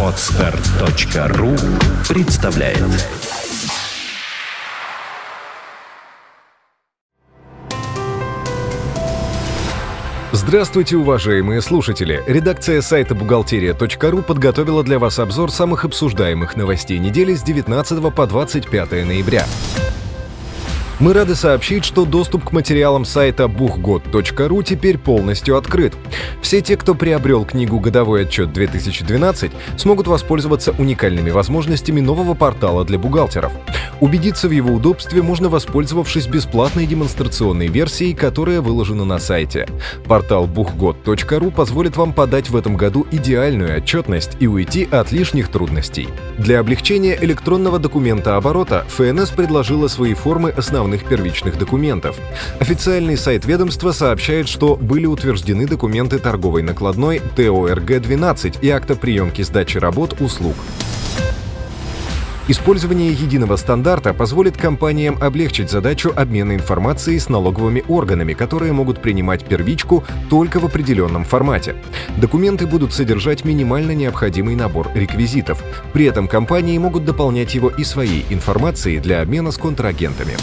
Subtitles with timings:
[0.00, 1.56] Отстар.ру
[2.08, 2.78] представляет
[10.30, 12.22] Здравствуйте, уважаемые слушатели!
[12.28, 18.90] Редакция сайта бухгалтерия.ру подготовила для вас обзор самых обсуждаемых новостей недели с 19 по 25
[19.04, 19.46] ноября.
[21.00, 25.92] Мы рады сообщить, что доступ к материалам сайта buchgod.ru теперь полностью открыт.
[26.40, 32.98] Все те, кто приобрел книгу «Годовой отчет 2012», смогут воспользоваться уникальными возможностями нового портала для
[32.98, 33.52] бухгалтеров.
[34.00, 39.66] Убедиться в его удобстве можно, воспользовавшись бесплатной демонстрационной версией, которая выложена на сайте.
[40.06, 46.08] Портал buchgod.ru позволит вам подать в этом году идеальную отчетность и уйти от лишних трудностей.
[46.38, 52.18] Для облегчения электронного документа оборота ФНС предложила свои формы основных основных первичных документов.
[52.60, 59.78] Официальный сайт ведомства сообщает, что были утверждены документы торговой накладной ТОРГ-12 и акта приемки сдачи
[59.78, 60.56] работ услуг.
[62.46, 69.46] Использование единого стандарта позволит компаниям облегчить задачу обмена информацией с налоговыми органами, которые могут принимать
[69.46, 71.74] первичку только в определенном формате.
[72.18, 75.64] Документы будут содержать минимально необходимый набор реквизитов.
[75.94, 80.34] При этом компании могут дополнять его и своей информацией для обмена с контрагентами.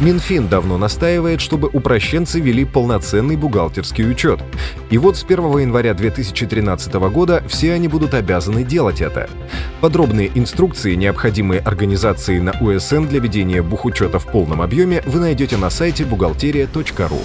[0.00, 4.40] Минфин давно настаивает, чтобы упрощенцы вели полноценный бухгалтерский учет.
[4.88, 9.28] И вот с 1 января 2013 года все они будут обязаны делать это.
[9.82, 15.68] Подробные инструкции, необходимые организации на УСН для ведения бухучета в полном объеме, вы найдете на
[15.68, 17.20] сайте бухгалтерия.ру.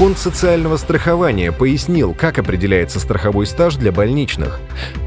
[0.00, 4.58] Фонд социального страхования пояснил, как определяется страховой стаж для больничных.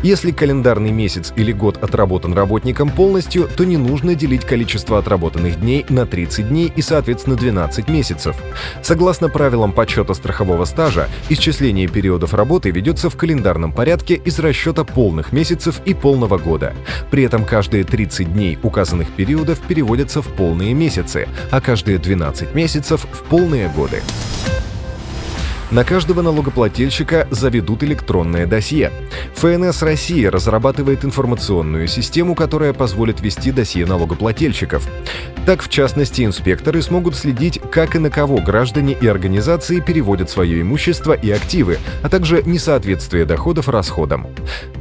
[0.04, 5.84] Если календарный месяц или год отработан работником полностью, то не нужно делить количество отработанных дней
[5.90, 8.36] на 30 дней и, соответственно, 12 месяцев.
[8.84, 15.32] Согласно правилам подсчета страхового стажа, исчисление периодов работы ведется в календарном порядке из расчета полных
[15.32, 16.76] месяцев и полного года.
[17.10, 23.08] При этом каждые 30 дней указанных периодов переводятся в полные месяцы, а каждые 12 месяцев
[23.12, 24.04] в полные годы.
[25.74, 28.92] На каждого налогоплательщика заведут электронное досье.
[29.34, 34.88] ФНС России разрабатывает информационную систему, которая позволит вести досье налогоплательщиков.
[35.46, 40.62] Так, в частности, инспекторы смогут следить, как и на кого граждане и организации переводят свое
[40.62, 44.28] имущество и активы, а также несоответствие доходов расходам.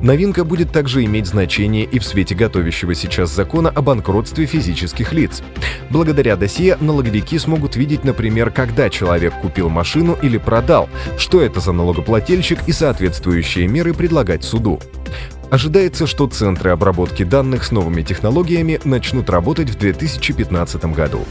[0.01, 5.43] Новинка будет также иметь значение и в свете готовящего сейчас закона о банкротстве физических лиц.
[5.91, 11.73] Благодаря досье налоговики смогут видеть, например, когда человек купил машину или продал, что это за
[11.73, 14.81] налогоплательщик и соответствующие меры предлагать суду.
[15.53, 21.27] Ожидается, что центры обработки данных с новыми технологиями начнут работать в 2015 году.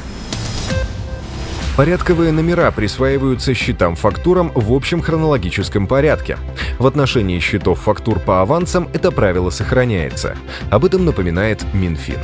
[1.75, 6.37] Порядковые номера присваиваются счетам-фактурам в общем хронологическом порядке.
[6.77, 10.37] В отношении счетов фактур по авансам это правило сохраняется.
[10.69, 12.19] Об этом напоминает Минфин.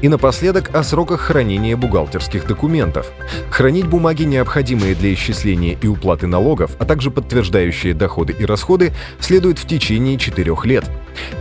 [0.00, 3.10] И напоследок о сроках хранения бухгалтерских документов.
[3.50, 9.58] Хранить бумаги, необходимые для исчисления и уплаты налогов, а также подтверждающие доходы и расходы, следует
[9.58, 10.84] в течение четырех лет.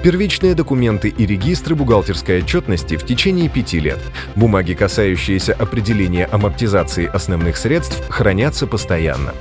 [0.04, 4.00] Первичные документы и регистры бухгалтерской отчетности в течение пяти лет.
[4.36, 9.34] Бумаги, касающиеся определения амортизации основных средств, хранятся постоянно.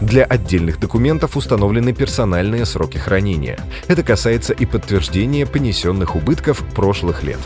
[0.00, 3.58] Для отдельных документов установлены персональные сроки хранения.
[3.86, 7.38] Это касается и подтверждения понесенных убытков прошлых лет.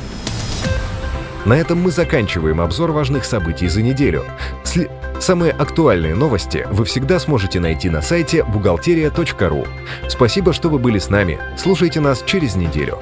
[1.44, 4.24] На этом мы заканчиваем обзор важных событий за неделю.
[4.62, 4.88] Сли...
[5.22, 9.65] Самые актуальные новости вы всегда сможете найти на сайте бухгалтерия.ру.
[10.09, 11.38] Спасибо, что вы были с нами.
[11.56, 12.99] Слушайте нас через неделю.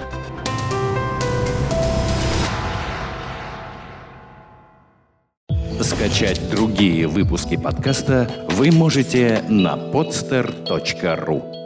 [5.81, 11.60] Скачать другие выпуски подкаста вы можете на podster.ru